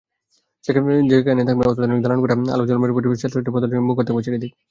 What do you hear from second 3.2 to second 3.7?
ছাত্রছাত্রীর